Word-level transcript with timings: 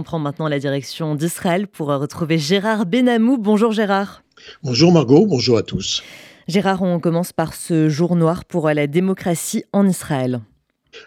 on 0.00 0.02
prend 0.02 0.18
maintenant 0.18 0.48
la 0.48 0.58
direction 0.58 1.14
d'Israël 1.14 1.66
pour 1.66 1.88
retrouver 1.88 2.38
Gérard 2.38 2.86
Benamou. 2.86 3.36
Bonjour 3.36 3.72
Gérard. 3.72 4.22
Bonjour 4.62 4.92
Margot, 4.92 5.26
bonjour 5.26 5.58
à 5.58 5.62
tous. 5.62 6.02
Gérard, 6.48 6.80
on 6.80 7.00
commence 7.00 7.34
par 7.34 7.52
ce 7.52 7.90
jour 7.90 8.16
noir 8.16 8.46
pour 8.46 8.70
la 8.70 8.86
démocratie 8.86 9.64
en 9.74 9.86
Israël. 9.86 10.40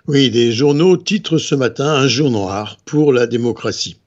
Oui, 0.08 0.30
les 0.30 0.52
journaux 0.52 0.96
titrent 0.96 1.40
ce 1.40 1.56
matin 1.56 1.88
un 1.88 2.08
jour 2.08 2.30
noir 2.30 2.78
pour 2.86 3.14
la 3.14 3.26
démocratie. 3.26 3.98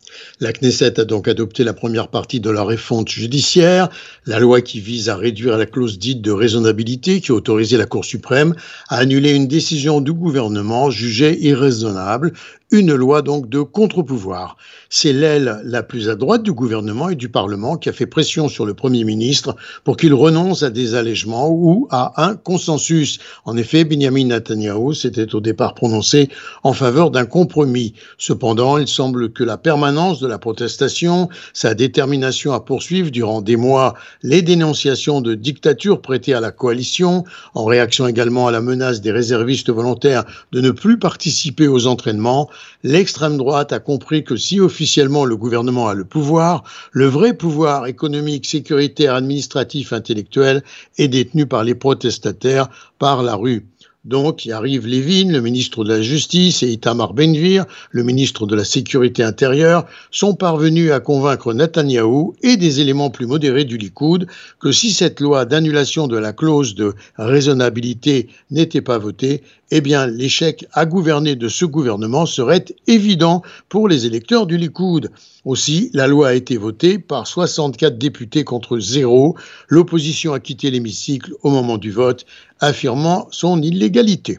La 0.41 0.53
Knesset 0.53 1.01
a 1.01 1.05
donc 1.05 1.29
adopté 1.29 1.65
la 1.65 1.73
première 1.73 2.09
partie 2.09 2.41
de 2.41 2.51
la 2.51 2.65
réforme 2.65 3.07
judiciaire, 3.07 3.89
la 4.25 4.39
loi 4.39 4.61
qui 4.61 4.81
vise 4.81 5.09
à 5.09 5.17
réduire 5.17 5.57
la 5.57 5.67
clause 5.67 5.99
dite 5.99 6.23
de 6.23 6.31
raisonnabilité 6.31 7.21
qui 7.21 7.33
autorisait 7.33 7.77
la 7.77 7.87
Cour 7.87 8.05
suprême 8.05 8.55
à 8.89 8.99
annuler 8.99 9.33
une 9.33 9.49
décision 9.49 10.01
du 10.01 10.13
gouvernement 10.13 10.91
jugée 10.91 11.39
irraisonnable, 11.41 12.33
une 12.73 12.95
loi 12.95 13.23
donc 13.23 13.49
de 13.49 13.61
contre-pouvoir. 13.61 14.57
C'est 14.91 15.13
l'aile 15.13 15.61
la 15.65 15.83
plus 15.83 16.09
à 16.09 16.17
droite 16.17 16.43
du 16.43 16.53
gouvernement 16.53 17.09
et 17.09 17.15
du 17.15 17.29
Parlement 17.29 17.77
qui 17.77 17.89
a 17.89 17.93
fait 17.93 18.07
pression 18.07 18.49
sur 18.49 18.67
le 18.67 18.75
Premier 18.75 19.05
ministre 19.05 19.55
pour 19.85 19.97
qu'il 19.97 20.15
renonce 20.15 20.63
à 20.63 20.71
des 20.71 20.95
allègements 20.95 21.49
ou 21.49 21.87
à 21.91 22.25
un 22.25 22.35
consensus. 22.35 23.19
En 23.45 23.57
effet, 23.57 23.85
Benjamin 23.85 24.27
Netanyahu 24.27 24.95
s'était 24.95 25.35
au 25.35 25.41
départ 25.41 25.75
prononcé 25.75 26.29
en 26.65 26.73
faveur 26.73 27.11
d'un 27.11 27.25
compromis. 27.25 27.95
Cependant, 28.19 28.79
il 28.79 28.89
semble 28.89 29.33
que 29.33 29.45
la 29.45 29.59
permanence 29.59 30.21
de 30.21 30.27
la 30.27 30.39
protestation, 30.39 31.29
sa 31.53 31.75
détermination 31.75 32.53
à 32.53 32.61
poursuivre 32.61 33.11
durant 33.11 33.43
des 33.43 33.57
mois 33.57 33.95
les 34.23 34.43
dénonciations 34.43 35.21
de 35.21 35.35
dictature 35.35 36.01
prêtées 36.01 36.35
à 36.35 36.41
la 36.41 36.51
coalition, 36.51 37.25
en 37.55 37.65
réaction 37.65 38.09
également 38.09 38.49
à 38.49 38.51
la 38.51 38.61
menace 38.61 39.01
des 39.01 39.13
réservistes 39.13 39.71
volontaires 39.71 40.25
de 40.53 40.61
ne 40.61 40.71
plus 40.71 40.99
participer 40.99 41.69
aux 41.69 41.87
entraînements, 41.87 42.49
l'extrême 42.83 43.37
droite 43.37 43.73
a 43.73 43.79
compris 43.79 44.25
que 44.25 44.37
si 44.37 44.61
officiellement 44.61 45.25
le 45.25 45.37
gouvernement 45.37 45.89
a 45.89 45.95
le 45.95 46.05
pouvoir, 46.05 46.65
le 46.93 47.07
vrai 47.07 47.35
pouvoir 47.35 47.87
économique, 47.87 48.47
sécuritaire, 48.47 49.15
administratif, 49.15 49.93
intellectuel 49.93 50.63
est 50.99 51.09
détenu 51.09 51.47
par 51.47 51.65
les 51.65 51.75
protestataires, 51.75 52.69
par 52.99 53.23
la 53.23 53.35
rue. 53.35 53.67
Donc, 54.07 54.47
y 54.47 54.53
arrive 54.53 54.87
Lévin, 54.87 55.33
le 55.33 55.41
ministre 55.41 55.83
de 55.83 55.93
la 55.93 56.01
Justice, 56.01 56.63
et 56.63 56.71
Itamar 56.71 57.13
Benvir, 57.13 57.65
le 57.91 58.05
ministre 58.05 58.47
de 58.47 58.55
la 58.55 58.65
Sécurité 58.65 59.25
intérieure, 59.25 59.85
sont 60.13 60.37
parvenus 60.37 60.93
à 60.93 61.01
convaincre 61.01 61.53
Netanyahou 61.53 62.37
et 62.41 62.57
des 62.57 62.81
éléments 62.81 63.11
plus 63.11 63.27
modérés 63.27 63.65
du 63.65 63.77
Likoud 63.77 64.29
que 64.61 64.71
si 64.71 64.93
cette 64.93 65.19
loi 65.19 65.45
d'annulation 65.45 66.07
de 66.07 66.17
la 66.17 66.33
clause 66.33 66.77
de 66.77 66.95
raisonnabilité 67.17 68.29
n'était 68.53 68.81
pas 68.81 68.99
votée, 68.99 69.43
eh 69.71 69.81
bien, 69.81 70.07
l'échec 70.07 70.67
à 70.73 70.87
gouverner 70.87 71.35
de 71.37 71.49
ce 71.49 71.65
gouvernement 71.65 72.27
serait 72.27 72.65
évident 72.87 73.43
pour 73.69 73.89
les 73.89 74.07
électeurs 74.07 74.47
du 74.47 74.57
Likoud. 74.57 75.11
Aussi, 75.45 75.91
la 75.93 76.07
loi 76.07 76.29
a 76.29 76.35
été 76.35 76.57
votée 76.57 76.99
par 76.99 77.27
64 77.27 77.99
députés 77.99 78.45
contre 78.45 78.79
zéro. 78.79 79.37
L'opposition 79.69 80.33
a 80.33 80.41
quitté 80.41 80.71
l'hémicycle 80.71 81.33
au 81.43 81.51
moment 81.51 81.79
du 81.79 81.91
vote, 81.91 82.27
affirmant 82.61 83.29
son 83.31 83.61
illégalité. 83.61 84.39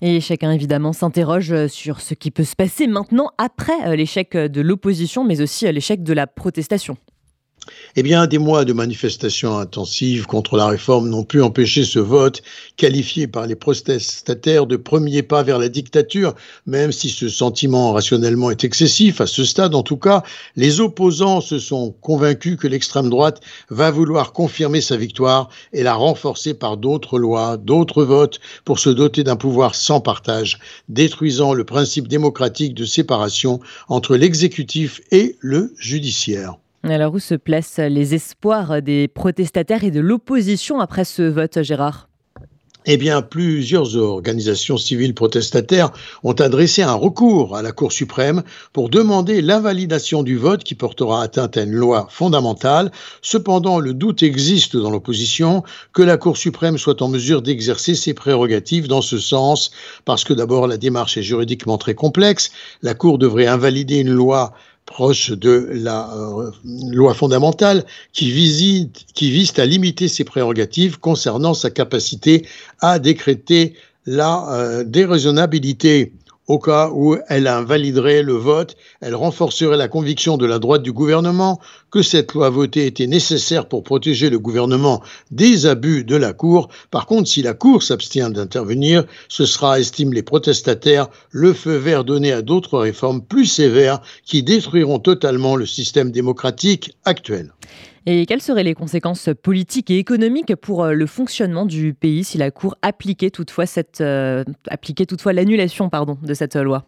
Et 0.00 0.20
chacun 0.20 0.52
évidemment 0.52 0.92
s'interroge 0.92 1.66
sur 1.66 2.00
ce 2.00 2.14
qui 2.14 2.30
peut 2.30 2.44
se 2.44 2.54
passer 2.54 2.86
maintenant 2.86 3.30
après 3.36 3.96
l'échec 3.96 4.36
de 4.36 4.60
l'opposition, 4.60 5.24
mais 5.24 5.40
aussi 5.40 5.70
l'échec 5.72 6.02
de 6.02 6.12
la 6.12 6.26
protestation. 6.26 6.96
Eh 7.96 8.02
bien, 8.02 8.26
des 8.26 8.38
mois 8.38 8.64
de 8.64 8.72
manifestations 8.72 9.58
intensives 9.58 10.26
contre 10.26 10.56
la 10.56 10.66
réforme 10.66 11.08
n'ont 11.08 11.24
pu 11.24 11.42
empêcher 11.42 11.84
ce 11.84 11.98
vote, 11.98 12.42
qualifié 12.76 13.26
par 13.26 13.46
les 13.46 13.56
protestataires 13.56 14.66
de 14.66 14.76
premier 14.76 15.22
pas 15.22 15.42
vers 15.42 15.58
la 15.58 15.68
dictature, 15.68 16.34
même 16.66 16.92
si 16.92 17.10
ce 17.10 17.28
sentiment 17.28 17.92
rationnellement 17.92 18.50
est 18.50 18.64
excessif. 18.64 19.20
À 19.20 19.26
ce 19.26 19.44
stade, 19.44 19.74
en 19.74 19.82
tout 19.82 19.96
cas, 19.96 20.22
les 20.54 20.80
opposants 20.80 21.40
se 21.40 21.58
sont 21.58 21.94
convaincus 22.00 22.56
que 22.56 22.68
l'extrême 22.68 23.10
droite 23.10 23.40
va 23.70 23.90
vouloir 23.90 24.32
confirmer 24.32 24.80
sa 24.80 24.96
victoire 24.96 25.48
et 25.72 25.82
la 25.82 25.94
renforcer 25.94 26.54
par 26.54 26.76
d'autres 26.76 27.18
lois, 27.18 27.56
d'autres 27.56 28.04
votes 28.04 28.38
pour 28.64 28.78
se 28.78 28.90
doter 28.90 29.24
d'un 29.24 29.36
pouvoir 29.36 29.74
sans 29.74 30.00
partage, 30.00 30.58
détruisant 30.88 31.52
le 31.52 31.64
principe 31.64 32.06
démocratique 32.06 32.74
de 32.74 32.84
séparation 32.84 33.60
entre 33.88 34.16
l'exécutif 34.16 35.00
et 35.10 35.36
le 35.40 35.74
judiciaire. 35.78 36.58
Alors 36.90 37.12
où 37.12 37.18
se 37.18 37.34
placent 37.34 37.78
les 37.78 38.14
espoirs 38.14 38.80
des 38.80 39.08
protestataires 39.08 39.84
et 39.84 39.90
de 39.90 40.00
l'opposition 40.00 40.80
après 40.80 41.04
ce 41.04 41.22
vote, 41.22 41.62
Gérard? 41.62 42.08
Eh 42.86 42.96
bien, 42.96 43.20
plusieurs 43.20 43.96
organisations 43.96 44.78
civiles 44.78 45.12
protestataires 45.12 45.90
ont 46.22 46.32
adressé 46.32 46.80
un 46.80 46.94
recours 46.94 47.54
à 47.54 47.60
la 47.60 47.72
Cour 47.72 47.92
suprême 47.92 48.42
pour 48.72 48.88
demander 48.88 49.42
l'invalidation 49.42 50.22
du 50.22 50.38
vote 50.38 50.64
qui 50.64 50.74
portera 50.74 51.22
atteinte 51.22 51.58
à 51.58 51.64
une 51.64 51.74
loi 51.74 52.06
fondamentale. 52.10 52.90
Cependant, 53.20 53.78
le 53.78 53.92
doute 53.92 54.22
existe 54.22 54.74
dans 54.74 54.90
l'opposition 54.90 55.64
que 55.92 56.02
la 56.02 56.16
Cour 56.16 56.38
suprême 56.38 56.78
soit 56.78 57.02
en 57.02 57.08
mesure 57.08 57.42
d'exercer 57.42 57.94
ses 57.94 58.14
prérogatives 58.14 58.88
dans 58.88 59.02
ce 59.02 59.18
sens, 59.18 59.70
parce 60.06 60.24
que 60.24 60.32
d'abord, 60.32 60.66
la 60.66 60.78
démarche 60.78 61.18
est 61.18 61.22
juridiquement 61.22 61.76
très 61.76 61.94
complexe. 61.94 62.50
La 62.80 62.94
Cour 62.94 63.18
devrait 63.18 63.46
invalider 63.46 63.98
une 63.98 64.12
loi 64.12 64.54
proche 64.88 65.30
de 65.30 65.68
la 65.70 66.10
euh, 66.16 66.50
loi 66.90 67.14
fondamentale 67.14 67.84
qui, 68.12 68.30
visite, 68.30 69.04
qui 69.14 69.30
vise 69.30 69.52
à 69.58 69.66
limiter 69.66 70.08
ses 70.08 70.24
prérogatives 70.24 70.98
concernant 70.98 71.54
sa 71.54 71.70
capacité 71.70 72.46
à 72.80 72.98
décréter 72.98 73.74
la 74.06 74.52
euh, 74.52 74.84
déraisonnabilité 74.84 76.12
au 76.48 76.58
cas 76.58 76.90
où 76.92 77.16
elle 77.28 77.46
invaliderait 77.46 78.22
le 78.22 78.32
vote, 78.32 78.76
elle 79.00 79.14
renforcerait 79.14 79.76
la 79.76 79.86
conviction 79.86 80.38
de 80.38 80.46
la 80.46 80.58
droite 80.58 80.82
du 80.82 80.92
gouvernement 80.92 81.60
que 81.90 82.02
cette 82.02 82.32
loi 82.32 82.48
votée 82.50 82.86
était 82.86 83.06
nécessaire 83.06 83.68
pour 83.68 83.82
protéger 83.82 84.30
le 84.30 84.38
gouvernement 84.38 85.02
des 85.30 85.66
abus 85.66 86.04
de 86.04 86.16
la 86.16 86.32
Cour. 86.32 86.68
Par 86.90 87.06
contre, 87.06 87.28
si 87.28 87.42
la 87.42 87.52
Cour 87.52 87.82
s'abstient 87.82 88.30
d'intervenir, 88.30 89.04
ce 89.28 89.44
sera, 89.44 89.78
estiment 89.78 90.12
les 90.12 90.22
protestataires, 90.22 91.08
le 91.30 91.52
feu 91.52 91.76
vert 91.76 92.04
donné 92.04 92.32
à 92.32 92.42
d'autres 92.42 92.78
réformes 92.78 93.22
plus 93.22 93.46
sévères 93.46 94.00
qui 94.24 94.42
détruiront 94.42 94.98
totalement 94.98 95.54
le 95.54 95.66
système 95.66 96.10
démocratique 96.10 96.96
actuel. 97.04 97.52
Et 98.10 98.24
quelles 98.24 98.40
seraient 98.40 98.64
les 98.64 98.72
conséquences 98.72 99.28
politiques 99.42 99.90
et 99.90 99.98
économiques 99.98 100.56
pour 100.56 100.82
euh, 100.82 100.94
le 100.94 101.04
fonctionnement 101.04 101.66
du 101.66 101.92
pays 101.92 102.24
si 102.24 102.38
la 102.38 102.50
Cour 102.50 102.74
appliquait 102.80 103.28
toutefois, 103.28 103.66
euh, 104.00 104.44
l'annulation 105.34 105.90
de 106.22 106.32
cette 106.32 106.56
loi? 106.56 106.86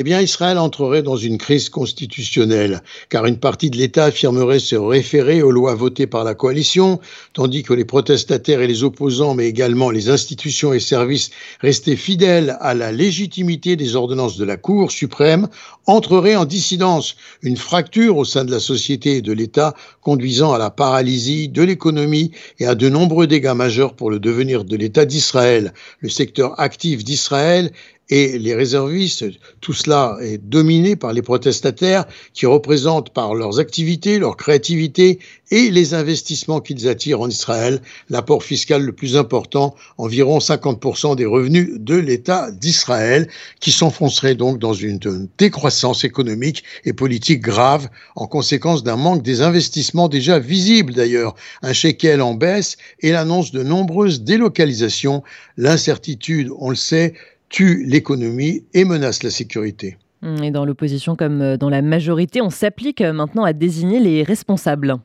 Eh 0.00 0.04
bien, 0.04 0.20
Israël 0.20 0.58
entrerait 0.58 1.02
dans 1.02 1.16
une 1.16 1.38
crise 1.38 1.70
constitutionnelle, 1.70 2.82
car 3.08 3.26
une 3.26 3.40
partie 3.40 3.68
de 3.68 3.76
l'État 3.76 4.04
affirmerait 4.04 4.60
se 4.60 4.76
référer 4.76 5.42
aux 5.42 5.50
lois 5.50 5.74
votées 5.74 6.06
par 6.06 6.22
la 6.22 6.36
coalition, 6.36 7.00
tandis 7.32 7.64
que 7.64 7.74
les 7.74 7.84
protestataires 7.84 8.60
et 8.60 8.68
les 8.68 8.84
opposants, 8.84 9.34
mais 9.34 9.48
également 9.48 9.90
les 9.90 10.08
institutions 10.08 10.72
et 10.72 10.78
services 10.78 11.30
restés 11.58 11.96
fidèles 11.96 12.56
à 12.60 12.74
la 12.74 12.92
légitimité 12.92 13.74
des 13.74 13.96
ordonnances 13.96 14.36
de 14.36 14.44
la 14.44 14.56
Cour 14.56 14.92
suprême, 14.92 15.48
entreraient 15.86 16.36
en 16.36 16.44
dissidence, 16.44 17.16
une 17.42 17.56
fracture 17.56 18.18
au 18.18 18.24
sein 18.24 18.44
de 18.44 18.52
la 18.52 18.60
société 18.60 19.16
et 19.16 19.22
de 19.22 19.32
l'État 19.32 19.74
conduisant 20.00 20.52
à 20.52 20.58
la 20.58 20.70
paralysie 20.70 21.48
de 21.48 21.62
l'économie 21.62 22.30
et 22.60 22.66
à 22.66 22.76
de 22.76 22.88
nombreux 22.88 23.26
dégâts 23.26 23.54
majeurs 23.56 23.94
pour 23.94 24.12
le 24.12 24.20
devenir 24.20 24.64
de 24.64 24.76
l'État 24.76 25.06
d'Israël. 25.06 25.72
Le 25.98 26.08
secteur 26.08 26.60
actif 26.60 27.02
d'Israël 27.02 27.72
et 28.10 28.38
les 28.38 28.54
réservistes, 28.54 29.26
tout 29.60 29.74
cela 29.74 30.16
est 30.22 30.38
dominé 30.38 30.96
par 30.96 31.12
les 31.12 31.22
protestataires 31.22 32.06
qui 32.32 32.46
représentent 32.46 33.10
par 33.10 33.34
leurs 33.34 33.60
activités, 33.60 34.18
leur 34.18 34.36
créativité 34.36 35.18
et 35.50 35.70
les 35.70 35.94
investissements 35.94 36.60
qu'ils 36.60 36.88
attirent 36.88 37.20
en 37.20 37.28
Israël. 37.28 37.80
L'apport 38.08 38.42
fiscal 38.42 38.82
le 38.82 38.92
plus 38.92 39.16
important, 39.16 39.74
environ 39.98 40.38
50% 40.38 41.16
des 41.16 41.26
revenus 41.26 41.70
de 41.78 41.96
l'État 41.96 42.50
d'Israël, 42.50 43.28
qui 43.60 43.72
s'enfoncerait 43.72 44.34
donc 44.34 44.58
dans 44.58 44.74
une 44.74 44.98
décroissance 45.38 46.04
économique 46.04 46.64
et 46.84 46.92
politique 46.92 47.40
grave 47.40 47.88
en 48.16 48.26
conséquence 48.26 48.82
d'un 48.82 48.96
manque 48.96 49.22
des 49.22 49.42
investissements 49.42 50.08
déjà 50.08 50.38
visibles 50.38 50.94
d'ailleurs, 50.94 51.34
un 51.62 51.72
shekel 51.72 52.22
en 52.22 52.34
baisse 52.34 52.76
et 53.00 53.12
l'annonce 53.12 53.52
de 53.52 53.62
nombreuses 53.62 54.22
délocalisations, 54.22 55.22
l'incertitude, 55.56 56.50
on 56.58 56.70
le 56.70 56.76
sait, 56.76 57.14
tue 57.48 57.84
l'économie 57.86 58.64
et 58.74 58.84
menace 58.84 59.22
la 59.22 59.30
sécurité. 59.30 59.96
Et 60.42 60.50
dans 60.50 60.64
l'opposition 60.64 61.14
comme 61.14 61.40
euh, 61.40 61.56
dans 61.56 61.70
la 61.70 61.82
majorité, 61.82 62.42
on 62.42 62.50
s'applique 62.50 63.00
euh, 63.00 63.12
maintenant 63.12 63.44
à 63.44 63.52
désigner 63.52 64.00
les 64.00 64.22
responsables. 64.24 64.96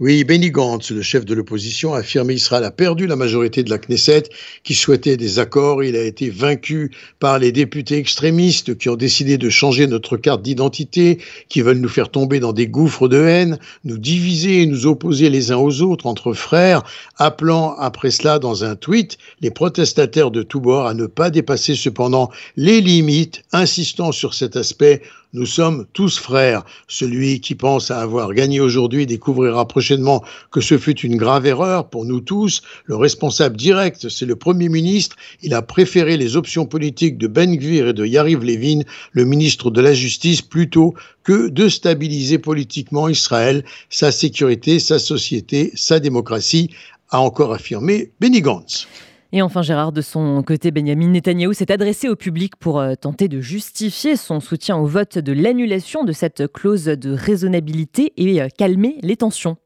Oui, 0.00 0.22
Benny 0.22 0.52
Gantz, 0.52 0.92
le 0.92 1.02
chef 1.02 1.24
de 1.24 1.34
l'opposition, 1.34 1.92
a 1.92 1.98
affirmé 1.98 2.34
qu'Israël 2.34 2.62
a 2.62 2.70
perdu 2.70 3.08
la 3.08 3.16
majorité 3.16 3.64
de 3.64 3.70
la 3.70 3.78
Knesset 3.78 4.28
qui 4.62 4.74
souhaitait 4.74 5.16
des 5.16 5.40
accords. 5.40 5.82
Il 5.82 5.96
a 5.96 6.04
été 6.04 6.30
vaincu 6.30 6.92
par 7.18 7.40
les 7.40 7.50
députés 7.50 7.96
extrémistes 7.96 8.78
qui 8.78 8.88
ont 8.88 8.94
décidé 8.94 9.38
de 9.38 9.50
changer 9.50 9.88
notre 9.88 10.16
carte 10.16 10.42
d'identité, 10.42 11.18
qui 11.48 11.62
veulent 11.62 11.80
nous 11.80 11.88
faire 11.88 12.10
tomber 12.10 12.38
dans 12.38 12.52
des 12.52 12.68
gouffres 12.68 13.08
de 13.08 13.20
haine, 13.20 13.58
nous 13.84 13.98
diviser 13.98 14.62
et 14.62 14.66
nous 14.66 14.86
opposer 14.86 15.30
les 15.30 15.50
uns 15.50 15.56
aux 15.56 15.82
autres 15.82 16.06
entre 16.06 16.32
frères, 16.32 16.84
appelant 17.16 17.74
après 17.74 18.12
cela 18.12 18.38
dans 18.38 18.62
un 18.62 18.76
tweet 18.76 19.18
les 19.40 19.50
protestataires 19.50 20.30
de 20.30 20.44
tous 20.44 20.60
bords 20.60 20.86
à 20.86 20.94
ne 20.94 21.06
pas 21.06 21.30
dépasser 21.30 21.74
cependant 21.74 22.30
les 22.56 22.80
limites, 22.80 23.42
insistant 23.50 24.12
sur 24.12 24.34
cet 24.34 24.54
aspect 24.54 25.02
nous 25.34 25.44
sommes 25.44 25.86
tous 25.92 26.18
frères. 26.18 26.64
Celui 26.86 27.40
qui 27.40 27.54
pense 27.54 27.90
à 27.90 28.00
avoir 28.00 28.32
gagné 28.32 28.60
aujourd'hui 28.60 29.06
découvrira 29.06 29.68
prochainement 29.68 30.24
que 30.50 30.62
ce 30.62 30.78
fut 30.78 30.98
une 31.00 31.16
grave 31.16 31.44
erreur 31.44 31.90
pour 31.90 32.06
nous 32.06 32.20
tous. 32.20 32.62
Le 32.86 32.96
responsable 32.96 33.56
direct, 33.56 34.08
c'est 34.08 34.24
le 34.24 34.36
Premier 34.36 34.70
ministre. 34.70 35.16
Il 35.42 35.52
a 35.52 35.60
préféré 35.60 36.16
les 36.16 36.36
options 36.36 36.64
politiques 36.64 37.18
de 37.18 37.26
Ben 37.26 37.54
Gvir 37.56 37.88
et 37.88 37.92
de 37.92 38.06
Yariv 38.06 38.42
Levin, 38.42 38.80
le 39.12 39.24
ministre 39.26 39.70
de 39.70 39.82
la 39.82 39.92
Justice, 39.92 40.40
plutôt 40.40 40.94
que 41.24 41.48
de 41.48 41.68
stabiliser 41.68 42.38
politiquement 42.38 43.08
Israël, 43.08 43.64
sa 43.90 44.10
sécurité, 44.10 44.78
sa 44.78 44.98
société, 44.98 45.72
sa 45.74 46.00
démocratie, 46.00 46.70
a 47.10 47.20
encore 47.20 47.52
affirmé 47.52 48.12
Benny 48.20 48.40
Gantz. 48.40 48.86
Et 49.32 49.42
enfin, 49.42 49.60
Gérard, 49.60 49.92
de 49.92 50.00
son 50.00 50.42
côté, 50.42 50.70
Benjamin 50.70 51.08
Netanyahou 51.08 51.52
s'est 51.52 51.70
adressé 51.70 52.08
au 52.08 52.16
public 52.16 52.56
pour 52.56 52.80
euh, 52.80 52.94
tenter 52.94 53.28
de 53.28 53.40
justifier 53.40 54.16
son 54.16 54.40
soutien 54.40 54.78
au 54.78 54.86
vote 54.86 55.18
de 55.18 55.32
l'annulation 55.32 56.02
de 56.04 56.12
cette 56.12 56.50
clause 56.50 56.84
de 56.84 57.12
raisonnabilité 57.12 58.14
et 58.16 58.40
euh, 58.40 58.48
calmer 58.56 58.96
les 59.02 59.16
tensions. 59.16 59.58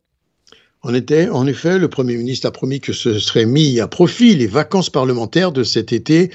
En, 0.83 0.93
en 0.93 1.47
effet, 1.47 1.79
le 1.79 1.87
Premier 1.87 2.17
ministre 2.17 2.49
a 2.49 2.51
promis 2.51 2.81
que 2.81 2.93
ce 2.93 3.21
serait 3.21 3.47
mis 3.47 3.79
à 3.79 3.87
profit 3.87 4.35
les 4.35 4.49
vacances 4.49 4.91
parlementaires 4.91 5.53
de 5.53 5.63
cet 5.63 5.93
été 5.93 6.33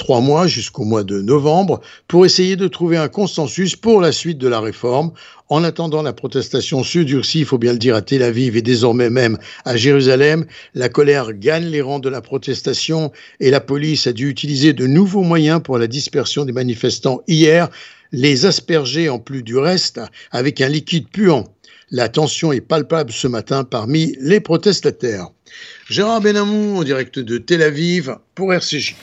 trois 0.00 0.22
mois 0.22 0.46
jusqu'au 0.46 0.84
mois 0.84 1.04
de 1.04 1.20
novembre 1.20 1.82
pour 2.08 2.24
essayer 2.24 2.56
de 2.56 2.68
trouver 2.68 2.96
un 2.96 3.08
consensus 3.08 3.76
pour 3.76 4.00
la 4.00 4.12
suite 4.12 4.38
de 4.38 4.48
la 4.48 4.58
réforme. 4.58 5.12
En 5.50 5.62
attendant, 5.62 6.00
la 6.00 6.14
protestation 6.14 6.82
se 6.82 7.00
durcit, 7.00 7.40
il 7.40 7.44
faut 7.44 7.58
bien 7.58 7.72
le 7.72 7.78
dire, 7.78 7.94
à 7.94 8.00
Tel 8.00 8.22
Aviv 8.22 8.56
et 8.56 8.62
désormais 8.62 9.10
même 9.10 9.36
à 9.66 9.76
Jérusalem. 9.76 10.46
La 10.74 10.88
colère 10.88 11.34
gagne 11.34 11.66
les 11.66 11.82
rangs 11.82 11.98
de 11.98 12.08
la 12.08 12.22
protestation 12.22 13.12
et 13.40 13.50
la 13.50 13.60
police 13.60 14.06
a 14.06 14.12
dû 14.14 14.30
utiliser 14.30 14.72
de 14.72 14.86
nouveaux 14.86 15.22
moyens 15.22 15.60
pour 15.62 15.76
la 15.76 15.86
dispersion 15.86 16.46
des 16.46 16.52
manifestants 16.52 17.20
hier, 17.28 17.68
les 18.10 18.46
asperger 18.46 19.10
en 19.10 19.18
plus 19.18 19.42
du 19.42 19.58
reste 19.58 20.00
avec 20.32 20.62
un 20.62 20.68
liquide 20.68 21.08
puant. 21.08 21.44
La 21.90 22.08
tension 22.08 22.52
est 22.52 22.62
palpable 22.62 23.12
ce 23.12 23.28
matin 23.28 23.64
parmi 23.64 24.16
les 24.18 24.40
protestataires. 24.40 25.26
Gérard 25.90 26.22
Benamou 26.22 26.78
en 26.78 26.84
direct 26.84 27.18
de 27.18 27.36
Tel 27.36 27.60
Aviv 27.60 28.16
pour 28.34 28.54
RCJ. 28.54 28.96